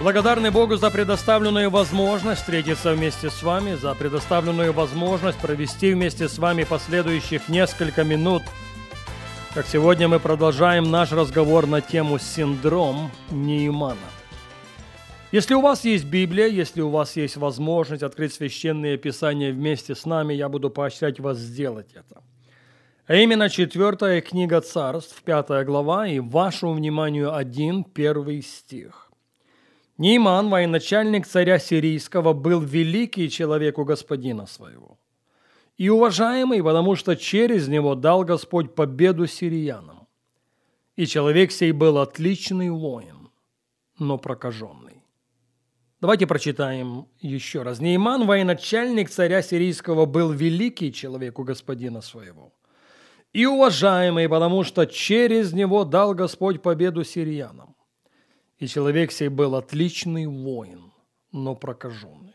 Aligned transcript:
Благодарны 0.00 0.52
Богу 0.52 0.76
за 0.76 0.90
предоставленную 0.92 1.70
возможность 1.70 2.42
встретиться 2.42 2.92
вместе 2.92 3.30
с 3.30 3.42
вами, 3.42 3.74
за 3.74 3.96
предоставленную 3.96 4.72
возможность 4.72 5.38
провести 5.40 5.92
вместе 5.92 6.28
с 6.28 6.38
вами 6.38 6.62
последующих 6.62 7.48
несколько 7.48 8.04
минут. 8.04 8.44
Как 9.54 9.66
сегодня 9.66 10.06
мы 10.06 10.20
продолжаем 10.20 10.88
наш 10.88 11.10
разговор 11.10 11.66
на 11.66 11.80
тему 11.80 12.20
«Синдром 12.20 13.10
Неймана». 13.30 13.96
Если 15.32 15.54
у 15.54 15.60
вас 15.60 15.84
есть 15.84 16.04
Библия, 16.04 16.46
если 16.46 16.80
у 16.80 16.90
вас 16.90 17.16
есть 17.16 17.36
возможность 17.36 18.04
открыть 18.04 18.32
священные 18.32 18.98
писания 18.98 19.52
вместе 19.52 19.96
с 19.96 20.06
нами, 20.06 20.32
я 20.32 20.48
буду 20.48 20.70
поощрять 20.70 21.18
вас 21.18 21.38
сделать 21.38 21.88
это. 21.94 22.22
А 23.08 23.16
именно 23.16 23.50
четвертая 23.50 24.20
книга 24.20 24.60
царств, 24.60 25.20
пятая 25.24 25.64
глава, 25.64 26.06
и 26.06 26.20
вашему 26.20 26.74
вниманию 26.74 27.34
один 27.34 27.82
первый 27.82 28.42
стих. 28.42 29.07
Нейман, 29.98 30.48
военачальник 30.48 31.26
царя 31.26 31.58
сирийского, 31.58 32.32
был 32.32 32.60
великий 32.60 33.28
человек 33.28 33.78
у 33.78 33.84
господина 33.84 34.46
своего. 34.46 34.96
И 35.76 35.88
уважаемый, 35.88 36.62
потому 36.62 36.94
что 36.94 37.16
через 37.16 37.66
него 37.66 37.96
дал 37.96 38.24
Господь 38.24 38.76
победу 38.76 39.26
сириянам. 39.26 40.06
И 40.94 41.06
человек 41.06 41.50
сей 41.50 41.72
был 41.72 41.98
отличный 41.98 42.70
воин, 42.70 43.30
но 43.98 44.18
прокаженный. 44.18 45.02
Давайте 46.00 46.28
прочитаем 46.28 47.08
еще 47.20 47.62
раз. 47.62 47.80
Нейман, 47.80 48.24
военачальник 48.24 49.10
царя 49.10 49.42
сирийского, 49.42 50.06
был 50.06 50.30
великий 50.30 50.92
человек 50.92 51.40
у 51.40 51.42
господина 51.42 52.02
своего. 52.02 52.52
И 53.32 53.46
уважаемый, 53.46 54.28
потому 54.28 54.62
что 54.62 54.86
через 54.86 55.52
него 55.52 55.84
дал 55.84 56.14
Господь 56.14 56.62
победу 56.62 57.02
сириянам 57.02 57.74
и 58.58 58.66
человек 58.66 59.12
сей 59.12 59.28
был 59.28 59.54
отличный 59.54 60.26
воин, 60.26 60.92
но 61.32 61.54
прокаженный. 61.54 62.34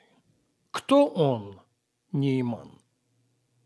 Кто 0.71 1.07
он, 1.07 1.59
Нейман? 2.11 2.80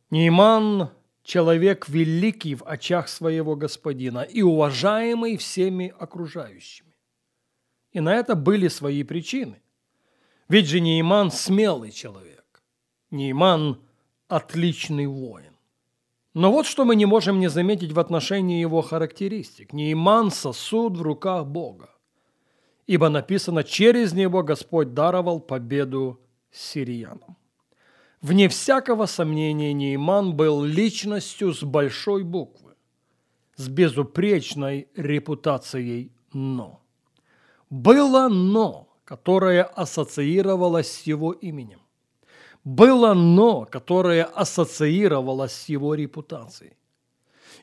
Нейман– 0.09 0.89
человек 1.23 1.88
великий 1.89 2.55
в 2.55 2.64
очах 2.66 3.09
своего 3.09 3.55
господина 3.55 4.22
и 4.22 4.41
уважаемый 4.41 5.38
всеми 5.38 5.94
окружающими. 5.99 6.95
И 7.91 7.99
на 7.99 8.16
это 8.16 8.36
были 8.36 8.69
свои 8.69 9.03
причины. 9.03 9.61
Ведь 10.49 10.67
же 10.67 10.80
Нейман– 10.80 11.31
смелый 11.31 11.92
человек. 11.92 12.64
Нейман– 13.11 13.81
отличный 14.27 15.08
воин. 15.08 15.53
Но 16.33 16.52
вот 16.52 16.66
что 16.66 16.86
мы 16.86 16.95
не 16.95 17.05
можем 17.05 17.39
не 17.39 17.49
заметить 17.49 17.92
в 17.92 17.99
отношении 17.99 18.61
его 18.61 18.81
характеристик. 18.81 19.73
Нейман– 19.73 20.31
сосуд 20.31 20.97
в 20.97 21.02
руках 21.02 21.45
Бога 21.45 21.97
ибо 22.88 23.09
написано, 23.09 23.63
через 23.63 24.13
него 24.13 24.42
Господь 24.43 24.93
даровал 24.93 25.39
победу 25.39 26.20
сириянам. 26.52 27.37
Вне 28.21 28.49
всякого 28.49 29.05
сомнения 29.05 29.73
Нейман 29.73 30.36
был 30.36 30.64
личностью 30.64 31.53
с 31.53 31.61
большой 31.64 32.23
буквы, 32.23 32.73
с 33.55 33.67
безупречной 33.67 34.87
репутацией 34.95 36.11
«но». 36.33 36.81
Было 37.70 38.27
«но», 38.30 38.87
которое 39.03 39.64
ассоциировалось 39.64 40.92
с 40.92 41.02
его 41.03 41.31
именем. 41.31 41.81
Было 42.64 43.14
«но», 43.14 43.65
которое 43.65 44.23
ассоциировалось 44.23 45.53
с 45.53 45.70
его 45.70 45.93
репутацией. 45.93 46.73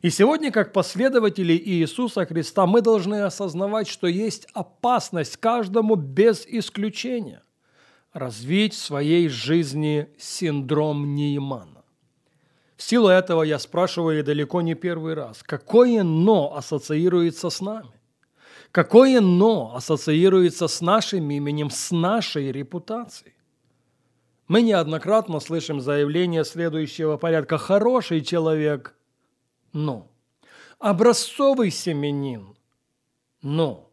И 0.03 0.11
сегодня, 0.11 0.51
как 0.51 0.73
последователи 0.73 1.55
Иисуса 1.55 2.27
Христа, 2.27 2.67
мы 2.67 2.83
должны 2.83 3.23
осознавать, 3.23 3.89
что 3.89 4.07
есть 4.07 4.47
опасность 4.53 5.37
каждому 5.37 5.95
без 5.95 6.47
исключения 6.47 7.43
развить 8.13 8.75
в 8.75 8.79
своей 8.79 9.29
жизни 9.29 10.09
синдром 10.19 11.15
Неймана. 11.15 11.85
В 12.77 12.83
силу 12.83 13.09
этого 13.09 13.43
я 13.43 13.59
спрашиваю 13.59 14.25
далеко 14.25 14.61
не 14.61 14.75
первый 14.75 15.15
раз, 15.15 15.43
какое 15.43 16.03
«но» 16.03 16.57
ассоциируется 16.57 17.51
с 17.51 17.61
нами? 17.61 17.91
Какое 18.71 19.21
«но» 19.21 19.75
ассоциируется 19.75 20.69
с 20.69 20.81
нашим 20.81 21.31
именем, 21.31 21.71
с 21.71 21.91
нашей 21.93 22.53
репутацией? 22.53 23.35
Мы 24.49 24.63
неоднократно 24.63 25.41
слышим 25.41 25.81
заявление 25.81 26.45
следующего 26.45 27.17
порядка 27.17 27.59
«хороший 27.59 28.21
человек», 28.21 28.95
но 29.75 30.11
образцовый 30.79 31.71
семенин, 31.71 32.57
но 33.43 33.91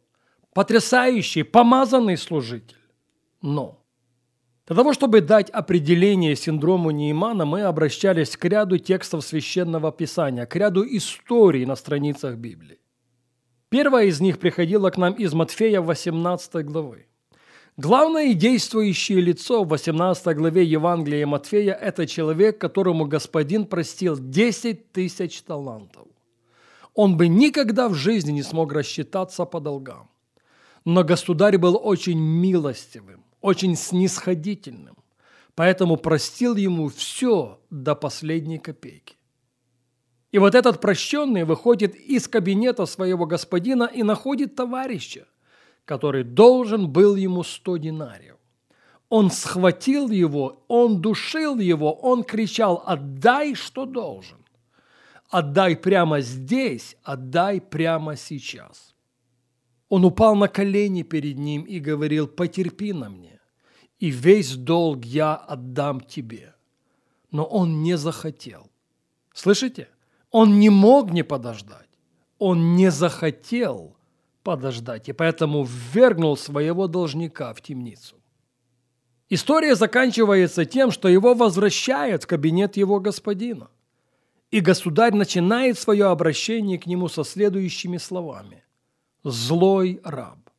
потрясающий, 0.53 1.43
помазанный 1.43 2.17
служитель, 2.17 2.77
но. 3.41 3.77
Для 4.67 4.75
того, 4.77 4.93
чтобы 4.93 5.19
дать 5.19 5.49
определение 5.49 6.35
синдрому 6.35 6.91
Неймана, 6.91 7.45
мы 7.45 7.63
обращались 7.63 8.37
к 8.37 8.45
ряду 8.45 8.77
текстов 8.77 9.25
Священного 9.25 9.91
Писания, 9.91 10.45
к 10.45 10.55
ряду 10.55 10.85
историй 10.85 11.65
на 11.65 11.75
страницах 11.75 12.35
Библии. 12.35 12.79
Первая 13.67 14.05
из 14.05 14.21
них 14.21 14.39
приходила 14.39 14.89
к 14.89 14.97
нам 14.97 15.13
из 15.13 15.33
Матфея 15.33 15.81
18 15.81 16.65
главы. 16.65 17.07
Главное 17.77 18.33
действующее 18.33 19.21
лицо 19.21 19.63
в 19.63 19.69
18 19.69 20.35
главе 20.35 20.63
Евангелия 20.63 21.25
Матфея– 21.25 21.73
это 21.81 22.05
человек, 22.05 22.59
которому 22.59 23.05
Господин 23.05 23.65
простил 23.65 24.17
10 24.19 24.91
тысяч 24.91 25.41
талантов. 25.41 26.07
Он 26.93 27.15
бы 27.15 27.29
никогда 27.29 27.87
в 27.87 27.93
жизни 27.93 28.31
не 28.31 28.43
смог 28.43 28.73
рассчитаться 28.73 29.45
по 29.45 29.61
долгам. 29.61 30.09
Но 30.83 31.03
государь 31.03 31.57
был 31.57 31.79
очень 31.81 32.19
милостивым, 32.19 33.23
очень 33.39 33.77
снисходительным, 33.77 34.97
поэтому 35.55 35.95
простил 35.95 36.57
ему 36.57 36.89
все 36.89 37.59
до 37.69 37.95
последней 37.95 38.57
копейки. 38.57 39.15
И 40.31 40.39
вот 40.39 40.55
этот 40.55 40.81
прощенный 40.81 41.43
выходит 41.43 41.95
из 41.95 42.27
кабинета 42.27 42.85
своего 42.85 43.25
господина 43.25 43.83
и 43.83 44.03
находит 44.03 44.55
товарища, 44.55 45.27
который 45.85 46.23
должен 46.23 46.89
был 46.89 47.15
ему 47.15 47.43
сто 47.43 47.77
динариев. 47.77 48.37
Он 49.09 49.29
схватил 49.29 50.09
его, 50.09 50.63
он 50.67 51.01
душил 51.01 51.59
его, 51.59 51.93
он 51.93 52.23
кричал 52.23 52.81
«Отдай, 52.85 53.55
что 53.55 53.85
должен! 53.85 54.37
Отдай 55.29 55.75
прямо 55.75 56.21
здесь, 56.21 56.95
отдай 57.03 57.59
прямо 57.59 58.15
сейчас!» 58.15 58.95
Он 59.89 60.05
упал 60.05 60.35
на 60.35 60.47
колени 60.47 61.03
перед 61.03 61.37
ним 61.37 61.63
и 61.63 61.79
говорил 61.79 62.27
«Потерпи 62.27 62.93
на 62.93 63.09
мне, 63.09 63.39
и 63.99 64.09
весь 64.09 64.55
долг 64.55 65.03
я 65.03 65.35
отдам 65.35 65.99
тебе». 65.99 66.53
Но 67.31 67.45
он 67.45 67.81
не 67.81 67.97
захотел. 67.97 68.69
Слышите? 69.33 69.87
Он 70.31 70.59
не 70.59 70.69
мог 70.69 71.11
не 71.11 71.23
подождать. 71.23 71.87
Он 72.39 72.75
не 72.75 72.91
захотел– 72.91 73.95
подождать, 74.43 75.09
и 75.09 75.13
поэтому 75.13 75.63
ввергнул 75.63 76.37
своего 76.37 76.87
должника 76.87 77.53
в 77.53 77.61
темницу. 77.61 78.15
История 79.29 79.75
заканчивается 79.75 80.65
тем, 80.65 80.91
что 80.91 81.07
его 81.07 81.33
возвращают 81.33 82.23
в 82.23 82.27
кабинет 82.27 82.75
его 82.77 82.99
господина. 82.99 83.69
И 84.51 84.59
государь 84.59 85.15
начинает 85.15 85.79
свое 85.79 86.07
обращение 86.07 86.77
к 86.77 86.85
нему 86.85 87.07
со 87.07 87.23
следующими 87.23 87.97
словами. 87.97 88.65
«Злой 89.23 90.01
раб, 90.03 90.49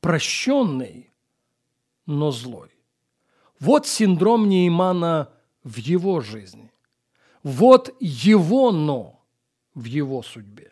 прощенный, 0.00 1.10
но 2.06 2.30
злой». 2.30 2.70
Вот 3.58 3.86
синдром 3.86 4.48
Неймана 4.48 5.30
в 5.64 5.76
его 5.78 6.20
жизни. 6.20 6.72
Вот 7.42 7.94
его 7.98 8.70
«но» 8.70 9.24
в 9.74 9.84
его 9.84 10.22
судьбе. 10.22 10.71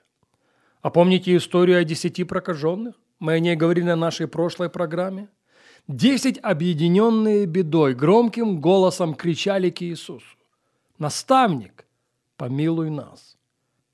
А 0.83 0.91
помните 0.91 1.37
историю 1.37 1.79
о 1.79 1.85
десяти 1.85 2.25
прокаженных? 2.25 2.95
Мы 3.19 3.35
о 3.35 3.39
ней 3.39 3.55
говорили 3.55 3.85
на 3.85 3.97
нашей 3.97 4.27
прошлой 4.27 4.71
программе. 4.71 5.29
Десять, 5.89 6.39
объединенные 6.43 7.47
бедой, 7.47 7.95
громким 7.95 8.61
голосом 8.61 9.15
кричали 9.15 9.71
к 9.71 9.83
Иисусу. 9.83 10.37
«Наставник, 10.99 11.87
помилуй 12.37 12.91
нас». 12.91 13.37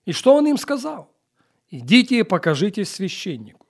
И 0.05 0.12
что 0.12 0.35
он 0.35 0.47
им 0.47 0.59
сказал? 0.59 1.12
«Идите 1.71 2.21
и 2.21 2.23
покажитесь 2.23 2.91
священнику». 2.91 3.67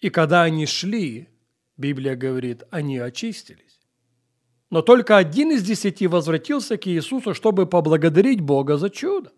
И 0.00 0.10
когда 0.10 0.42
они 0.42 0.66
шли, 0.66 1.28
Библия 1.76 2.16
говорит, 2.16 2.62
они 2.70 2.98
очистились. 2.98 3.80
Но 4.70 4.82
только 4.82 5.16
один 5.16 5.52
из 5.52 5.62
десяти 5.62 6.06
возвратился 6.06 6.76
к 6.76 6.86
Иисусу, 6.86 7.34
чтобы 7.34 7.66
поблагодарить 7.66 8.40
Бога 8.40 8.76
за 8.76 8.90
чудо. 8.90 9.32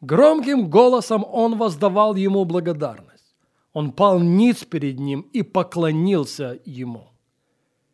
Громким 0.00 0.68
голосом 0.68 1.24
он 1.24 1.56
воздавал 1.56 2.14
ему 2.14 2.44
благодарность. 2.44 3.34
Он 3.72 3.92
пал 3.92 4.20
ниц 4.20 4.64
перед 4.64 4.98
ним 4.98 5.22
и 5.32 5.42
поклонился 5.42 6.58
ему. 6.64 7.08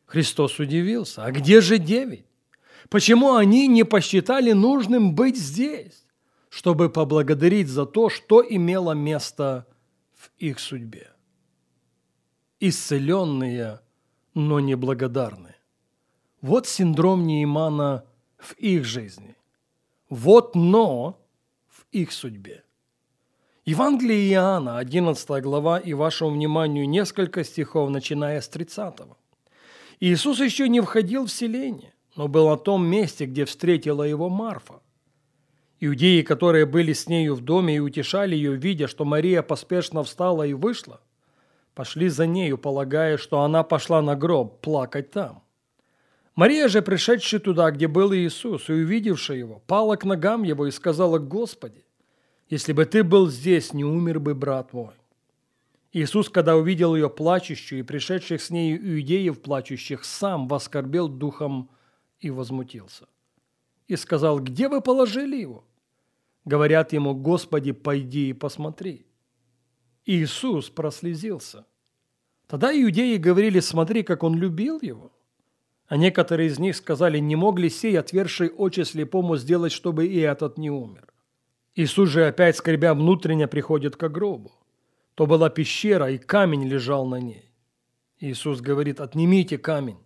Христос 0.07 0.59
удивился, 0.59 1.25
а 1.25 1.31
где 1.31 1.61
же 1.61 1.79
девять? 1.79 2.27
Почему 2.89 3.35
они 3.35 3.69
не 3.69 3.85
посчитали 3.85 4.53
нужным 4.53 5.15
быть 5.15 5.37
здесь, 5.37 6.05
чтобы 6.51 6.91
поблагодарить 6.91 7.69
за 7.69 7.87
то, 7.87 8.11
что 8.11 8.45
имело 8.47 8.93
место 8.93 9.67
в 10.15 10.31
их 10.39 10.59
судьбе? 10.59 11.11
Исцеленные, 12.61 13.81
но 14.35 14.61
неблагодарные. 14.61 15.57
Вот 16.43 16.67
синдром 16.67 17.27
Неймана 17.27 18.05
в 18.37 18.55
их 18.59 18.85
жизни. 18.85 19.37
Вот 20.09 20.55
«но» 20.55 21.22
их 21.93 22.13
судьбе. 22.13 22.65
Евангелие 23.65 24.33
Иоанна, 24.33 24.79
11 24.79 25.43
глава, 25.43 25.79
и 25.79 25.93
вашему 25.93 26.31
вниманию 26.31 26.89
несколько 26.89 27.45
стихов, 27.45 27.91
начиная 27.91 28.41
с 28.41 28.49
30. 28.49 28.95
Иисус 30.01 30.41
еще 30.41 30.69
не 30.69 30.81
входил 30.81 31.27
в 31.27 31.31
селение, 31.31 31.95
но 32.17 32.27
был 32.27 32.49
на 32.49 32.57
том 32.57 32.85
месте, 32.85 33.27
где 33.27 33.45
встретила 33.45 34.03
его 34.03 34.29
Марфа. 34.29 34.81
Иудеи, 35.79 36.23
которые 36.23 36.67
были 36.67 36.93
с 36.93 37.09
нею 37.09 37.35
в 37.35 37.41
доме 37.41 37.77
и 37.77 37.81
утешали 37.81 38.35
ее, 38.35 38.57
видя, 38.57 38.89
что 38.89 39.05
Мария 39.05 39.43
поспешно 39.43 40.03
встала 40.03 40.45
и 40.45 40.55
вышла, 40.55 41.01
пошли 41.75 42.09
за 42.09 42.27
нею, 42.27 42.59
полагая, 42.59 43.17
что 43.17 43.43
она 43.43 43.63
пошла 43.63 44.03
на 44.03 44.17
гроб 44.17 44.61
плакать 44.61 45.11
там. 45.11 45.42
Мария 46.35 46.69
же, 46.69 46.81
пришедшая 46.81 47.41
туда, 47.41 47.71
где 47.71 47.89
был 47.89 48.15
Иисус, 48.15 48.69
и 48.69 48.73
увидевшая 48.73 49.37
его, 49.37 49.63
пала 49.67 49.97
к 49.97 50.05
ногам 50.05 50.43
его 50.43 50.67
и 50.67 50.71
сказала, 50.71 51.19
«Господи, 51.19 51.85
если 52.49 52.73
бы 52.73 52.87
ты 52.87 53.05
был 53.05 53.29
здесь, 53.29 53.75
не 53.75 53.85
умер 53.85 54.21
бы 54.21 54.35
брат 54.35 54.73
мой». 54.73 54.95
Иисус, 55.93 56.31
когда 56.31 56.57
увидел 56.57 56.95
ее 56.97 57.11
плачущую 57.11 57.81
и 57.81 57.83
пришедших 57.83 58.41
с 58.41 58.49
ней 58.49 58.77
иудеев 58.77 59.43
плачущих, 59.43 60.05
сам 60.05 60.49
воскорбел 60.49 61.07
духом 61.09 61.69
и 62.19 62.31
возмутился. 62.31 63.07
И 63.89 63.97
сказал, 63.97 64.41
где 64.41 64.69
вы 64.69 64.81
положили 64.81 65.37
его? 65.37 65.65
Говорят 66.47 66.95
ему, 66.95 67.15
Господи, 67.15 67.73
пойди 67.73 68.31
и 68.31 68.33
посмотри. 68.33 69.05
Иисус 70.07 70.71
прослезился. 70.71 71.67
Тогда 72.47 72.73
иудеи 72.73 73.17
говорили, 73.17 73.61
смотри, 73.61 74.03
как 74.03 74.23
он 74.23 74.35
любил 74.35 74.81
его. 74.81 75.13
А 75.89 75.97
некоторые 75.97 76.49
из 76.49 76.59
них 76.59 76.77
сказали, 76.77 77.19
не 77.19 77.37
мог 77.37 77.59
ли 77.59 77.69
сей, 77.69 77.99
отверший 77.99 78.49
очи 78.49 78.83
слепому, 78.83 79.37
сделать, 79.37 79.73
чтобы 79.73 80.07
и 80.07 80.21
этот 80.21 80.59
не 80.59 80.71
умер. 80.71 81.07
Иисус 81.75 82.09
же 82.09 82.27
опять, 82.27 82.57
скребя 82.57 82.95
внутренне, 82.95 83.47
приходит 83.49 83.97
к 83.97 84.09
гробу. 84.09 84.53
То 85.15 85.27
была 85.27 85.51
пещера, 85.51 86.11
и 86.11 86.19
камень 86.19 86.67
лежал 86.67 87.07
на 87.07 87.17
ней. 87.17 87.51
Иисус 88.21 88.61
говорит, 88.61 89.01
отнимите 89.01 89.59
камень. 89.59 89.99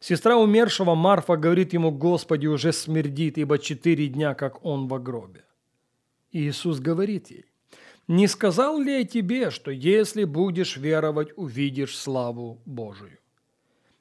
Сестра 0.00 0.36
умершего 0.36 0.94
Марфа 0.94 1.36
говорит 1.36 1.72
ему, 1.72 1.92
Господи, 1.92 2.46
уже 2.48 2.72
смердит, 2.72 3.38
ибо 3.38 3.58
четыре 3.58 4.08
дня, 4.08 4.34
как 4.34 4.64
он 4.64 4.88
в 4.88 5.02
гробе. 5.02 5.44
Иисус 6.32 6.80
говорит 6.80 7.30
ей, 7.30 7.44
не 8.08 8.26
сказал 8.26 8.80
ли 8.80 8.98
я 8.98 9.04
тебе, 9.04 9.50
что 9.50 9.70
если 9.70 10.24
будешь 10.24 10.76
веровать, 10.76 11.28
увидишь 11.36 11.96
славу 11.96 12.60
Божию? 12.66 13.18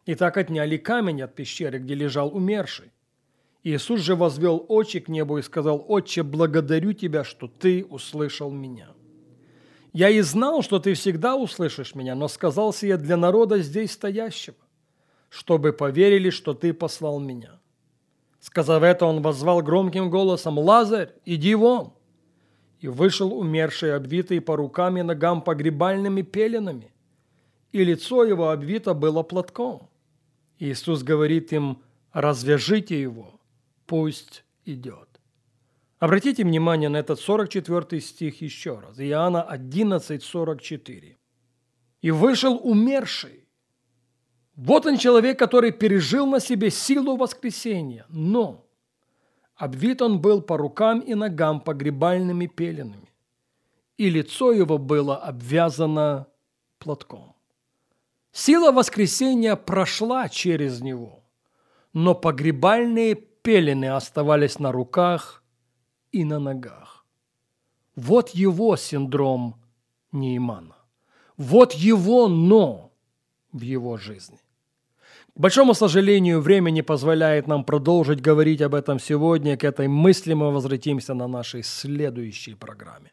И 0.05 0.15
так 0.15 0.37
отняли 0.37 0.77
камень 0.77 1.21
от 1.21 1.35
пещеры, 1.35 1.79
где 1.79 1.93
лежал 1.93 2.35
умерший. 2.35 2.91
Иисус 3.63 4.01
же 4.01 4.15
возвел 4.15 4.65
очи 4.67 4.99
к 4.99 5.07
небу 5.07 5.37
и 5.37 5.43
сказал, 5.43 5.85
«Отче, 5.87 6.23
благодарю 6.23 6.93
Тебя, 6.93 7.23
что 7.23 7.47
Ты 7.47 7.85
услышал 7.85 8.49
меня. 8.49 8.89
Я 9.93 10.09
и 10.09 10.21
знал, 10.21 10.63
что 10.63 10.79
Ты 10.79 10.95
всегда 10.95 11.35
услышишь 11.35 11.93
меня, 11.93 12.15
но 12.15 12.27
сказал 12.27 12.73
я 12.81 12.97
для 12.97 13.17
народа 13.17 13.59
здесь 13.61 13.91
стоящего, 13.91 14.55
чтобы 15.29 15.73
поверили, 15.73 16.31
что 16.31 16.55
Ты 16.55 16.73
послал 16.73 17.19
меня». 17.19 17.59
Сказав 18.39 18.81
это, 18.81 19.05
он 19.05 19.21
возвал 19.21 19.61
громким 19.61 20.09
голосом, 20.09 20.57
«Лазарь, 20.57 21.13
иди 21.25 21.53
вон!» 21.53 21.93
И 22.79 22.87
вышел 22.87 23.31
умерший, 23.37 23.95
обвитый 23.95 24.41
по 24.41 24.55
рукам 24.55 24.97
и 24.97 25.03
ногам 25.03 25.43
погребальными 25.43 26.23
пеленами, 26.23 26.91
и 27.71 27.83
лицо 27.83 28.23
его 28.23 28.49
обвито 28.49 28.95
было 28.95 29.21
платком. 29.21 29.90
Иисус 30.61 31.03
говорит 31.03 31.51
им, 31.53 31.81
развяжите 32.13 33.01
его, 33.01 33.39
пусть 33.85 34.43
идет. 34.63 35.19
Обратите 35.99 36.43
внимание 36.43 36.89
на 36.89 36.97
этот 36.97 37.19
44 37.19 38.01
стих 38.01 38.41
еще 38.41 38.79
раз. 38.79 38.99
Иоанна 38.99 39.43
11, 39.43 40.23
44. 40.23 41.17
«И 42.01 42.11
вышел 42.11 42.59
умерший». 42.63 43.47
Вот 44.55 44.85
он 44.85 44.97
человек, 44.97 45.39
который 45.39 45.71
пережил 45.71 46.27
на 46.27 46.39
себе 46.39 46.69
силу 46.69 47.17
воскресения, 47.17 48.05
но 48.09 48.67
Обвит 49.61 50.01
он 50.01 50.19
был 50.19 50.41
по 50.41 50.57
рукам 50.57 51.01
и 51.01 51.13
ногам 51.13 51.61
погребальными 51.61 52.47
пеленами, 52.47 53.13
и 53.95 54.09
лицо 54.09 54.51
его 54.51 54.79
было 54.79 55.17
обвязано 55.17 56.25
платком. 56.79 57.30
Сила 58.31 58.71
воскресения 58.71 59.55
прошла 59.55 60.29
через 60.29 60.81
него, 60.81 61.23
но 61.93 62.15
погребальные 62.15 63.15
пелены 63.15 63.89
оставались 63.89 64.59
на 64.59 64.71
руках 64.71 65.43
и 66.11 66.23
на 66.23 66.39
ногах. 66.39 67.05
Вот 67.95 68.29
его 68.29 68.77
синдром 68.77 69.55
Неймана. 70.11 70.75
Вот 71.37 71.73
его 71.73 72.27
«но» 72.27 72.91
в 73.51 73.61
его 73.61 73.97
жизни. 73.97 74.39
К 75.35 75.39
большому 75.39 75.73
сожалению, 75.73 76.41
время 76.41 76.71
не 76.71 76.81
позволяет 76.83 77.47
нам 77.47 77.63
продолжить 77.63 78.21
говорить 78.21 78.61
об 78.61 78.75
этом 78.75 78.99
сегодня. 78.99 79.57
К 79.57 79.63
этой 79.63 79.87
мысли 79.87 80.33
мы 80.33 80.51
возвратимся 80.51 81.13
на 81.13 81.27
нашей 81.27 81.63
следующей 81.63 82.55
программе. 82.55 83.11